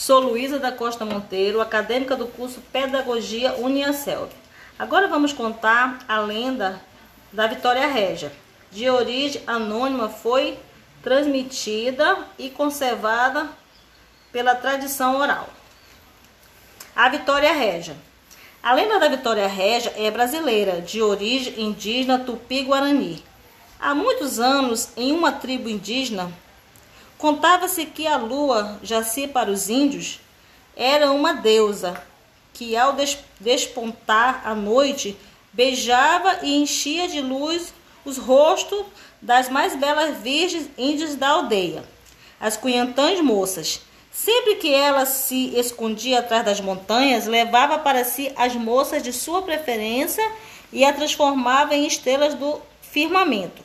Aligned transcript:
Sou 0.00 0.18
Luísa 0.18 0.58
da 0.58 0.72
Costa 0.72 1.04
Monteiro, 1.04 1.60
acadêmica 1.60 2.16
do 2.16 2.26
curso 2.26 2.62
Pedagogia 2.72 3.56
Uniaselv. 3.58 4.30
Agora 4.78 5.06
vamos 5.06 5.30
contar 5.30 5.98
a 6.08 6.18
lenda 6.20 6.80
da 7.30 7.46
Vitória 7.46 7.86
Régia. 7.86 8.32
De 8.70 8.88
origem 8.88 9.42
anônima, 9.46 10.08
foi 10.08 10.58
transmitida 11.02 12.16
e 12.38 12.48
conservada 12.48 13.50
pela 14.32 14.54
tradição 14.54 15.18
oral. 15.18 15.50
A 16.96 17.10
Vitória 17.10 17.52
Régia. 17.52 17.94
A 18.62 18.72
lenda 18.72 18.98
da 18.98 19.08
Vitória 19.08 19.46
Régia 19.46 19.92
é 19.98 20.10
brasileira, 20.10 20.80
de 20.80 21.02
origem 21.02 21.60
indígena 21.60 22.20
tupi-guarani. 22.20 23.22
Há 23.78 23.94
muitos 23.94 24.40
anos, 24.40 24.92
em 24.96 25.12
uma 25.12 25.30
tribo 25.30 25.68
indígena, 25.68 26.32
Contava-se 27.20 27.84
que 27.84 28.06
a 28.06 28.16
lua, 28.16 28.78
jaci 28.82 29.28
para 29.28 29.50
os 29.50 29.68
índios, 29.68 30.20
era 30.74 31.12
uma 31.12 31.34
deusa 31.34 32.02
que, 32.54 32.74
ao 32.74 32.96
despontar 33.38 34.40
à 34.42 34.54
noite, 34.54 35.14
beijava 35.52 36.38
e 36.42 36.56
enchia 36.56 37.06
de 37.08 37.20
luz 37.20 37.74
os 38.06 38.16
rostos 38.16 38.86
das 39.20 39.50
mais 39.50 39.76
belas 39.76 40.16
virgens 40.16 40.70
índias 40.78 41.14
da 41.14 41.28
aldeia, 41.28 41.84
as 42.40 42.56
cunhantãs 42.56 43.20
moças. 43.20 43.82
Sempre 44.10 44.54
que 44.54 44.72
ela 44.72 45.04
se 45.04 45.54
escondia 45.58 46.20
atrás 46.20 46.42
das 46.42 46.60
montanhas, 46.62 47.26
levava 47.26 47.78
para 47.78 48.02
si 48.02 48.32
as 48.34 48.54
moças 48.54 49.02
de 49.02 49.12
sua 49.12 49.42
preferência 49.42 50.26
e 50.72 50.86
a 50.86 50.92
transformava 50.92 51.74
em 51.74 51.86
estrelas 51.86 52.32
do 52.32 52.62
firmamento. 52.80 53.62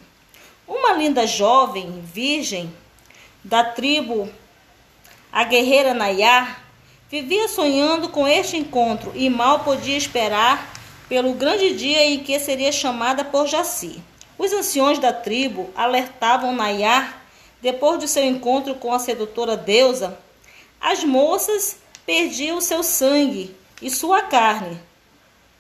Uma 0.68 0.92
linda 0.92 1.26
jovem 1.26 2.04
virgem 2.04 2.70
da 3.46 3.64
tribo 3.64 4.28
a 5.32 5.44
guerreira 5.44 5.94
Nayar, 5.94 6.64
vivia 7.08 7.48
sonhando 7.48 8.10
com 8.10 8.28
este 8.28 8.58
encontro 8.58 9.12
e 9.14 9.30
mal 9.30 9.60
podia 9.60 9.96
esperar 9.96 10.74
pelo 11.08 11.32
grande 11.34 11.76
dia 11.76 12.04
em 12.04 12.24
que 12.24 12.40
seria 12.40 12.72
chamada 12.72 13.24
por 13.24 13.46
Jaci. 13.46 14.02
Os 14.36 14.52
anciões 14.52 14.98
da 14.98 15.14
tribo 15.14 15.70
alertavam 15.76 16.56
Nayar, 16.56 17.22
depois 17.62 18.00
de 18.00 18.08
seu 18.08 18.26
encontro 18.26 18.74
com 18.76 18.92
a 18.92 18.98
sedutora 18.98 19.56
deusa, 19.56 20.18
as 20.82 21.04
moças 21.04 21.78
perdiam 22.04 22.60
seu 22.60 22.82
sangue 22.82 23.56
e 23.80 23.92
sua 23.92 24.24
carne, 24.24 24.80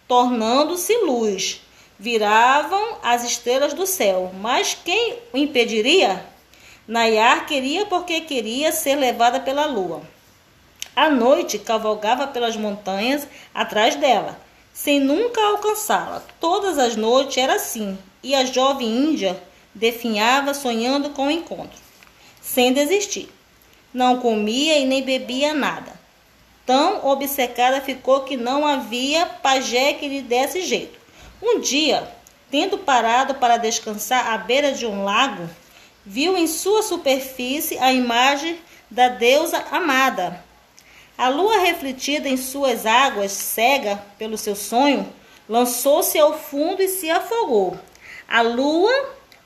tornando-se 0.08 0.92
luz. 1.05 1.61
Viravam 1.99 2.97
as 3.03 3.23
estrelas 3.23 3.75
do 3.75 3.86
céu, 3.86 4.31
mas 4.42 4.75
quem 4.83 5.20
o 5.31 5.38
impediria? 5.38 6.33
Nayar 6.88 7.47
queria 7.47 7.88
porque 7.88 8.22
queria 8.22 8.72
ser 8.72 8.95
levada 8.95 9.39
pela 9.39 9.66
lua. 9.66 10.03
À 10.95 11.09
noite, 11.09 11.58
cavalgava 11.58 12.27
pelas 12.27 12.55
montanhas 12.55 13.27
atrás 13.53 13.95
dela, 13.95 14.39
sem 14.72 15.00
nunca 15.00 15.42
alcançá-la. 15.42 16.22
Todas 16.39 16.77
as 16.77 16.95
noites 16.95 17.38
era 17.38 17.55
assim, 17.55 17.97
e 18.22 18.36
a 18.36 18.45
jovem 18.45 18.88
índia 18.88 19.42
definhava 19.73 20.53
sonhando 20.53 21.09
com 21.09 21.25
o 21.25 21.31
encontro, 21.31 21.77
sem 22.39 22.72
desistir. 22.72 23.30
Não 23.92 24.20
comia 24.20 24.77
e 24.77 24.86
nem 24.86 25.02
bebia 25.02 25.55
nada. 25.55 25.92
Tão 26.67 27.03
obcecada 27.08 27.81
ficou 27.81 28.22
que 28.22 28.38
não 28.38 28.66
havia 28.66 29.25
pajé 29.25 29.94
que 29.94 30.08
lhe 30.08 30.22
desse 30.22 30.61
jeito. 30.61 30.99
Um 31.42 31.59
dia, 31.59 32.08
tendo 32.52 32.77
parado 32.77 33.36
para 33.36 33.58
descansar 33.58 34.33
à 34.33 34.38
beira 34.38 34.72
de 34.72 34.86
um 34.86 35.03
lago, 35.03 35.49
viu 36.06 36.38
em 36.38 36.45
sua 36.45 36.84
superfície 36.84 37.78
a 37.80 37.92
imagem 37.92 38.58
da 38.92 39.09
deusa 39.09 39.64
amada. 39.72 40.44
A 41.17 41.30
lua, 41.30 41.59
refletida 41.59 42.30
em 42.30 42.38
suas 42.38 42.86
águas, 42.86 43.31
cega 43.31 44.03
pelo 44.20 44.38
seu 44.38 44.56
sonho, 44.56 45.11
lançou-se 45.48 46.17
ao 46.20 46.38
fundo 46.38 46.81
e 46.81 46.88
se 46.88 47.09
afogou. 47.09 47.80
A 48.27 48.42
lua, 48.42 48.92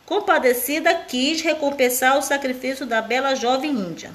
compadecida, 0.05 0.93
quis 0.95 1.41
recompensar 1.41 2.17
o 2.17 2.21
sacrifício 2.21 2.85
da 2.85 3.01
bela 3.01 3.35
jovem 3.35 3.71
índia 3.71 4.11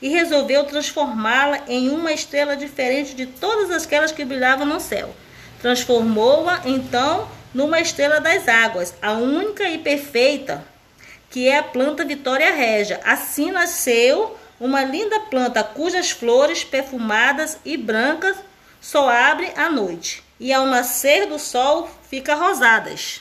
e 0.00 0.08
resolveu 0.08 0.64
transformá-la 0.64 1.60
em 1.68 1.88
uma 1.88 2.12
estrela 2.12 2.56
diferente 2.56 3.14
de 3.14 3.26
todas 3.26 3.70
aquelas 3.70 4.12
que 4.12 4.24
brilhavam 4.24 4.66
no 4.66 4.80
céu. 4.80 5.14
Transformou-a 5.60 6.62
então 6.64 7.28
numa 7.54 7.80
estrela 7.80 8.20
das 8.20 8.46
águas, 8.48 8.94
a 9.00 9.12
única 9.12 9.68
e 9.68 9.78
perfeita 9.78 10.64
que 11.36 11.50
é 11.50 11.58
a 11.58 11.62
planta 11.62 12.02
Vitória 12.02 12.50
Régia. 12.50 12.98
Assim 13.04 13.50
nasceu 13.50 14.38
uma 14.58 14.82
linda 14.82 15.20
planta 15.20 15.62
cujas 15.62 16.10
flores 16.10 16.64
perfumadas 16.64 17.58
e 17.62 17.76
brancas 17.76 18.38
só 18.80 19.10
abrem 19.10 19.52
à 19.54 19.68
noite 19.68 20.24
e 20.40 20.50
ao 20.50 20.64
nascer 20.64 21.26
do 21.26 21.38
sol 21.38 21.90
fica 22.08 22.34
rosadas. 22.34 23.20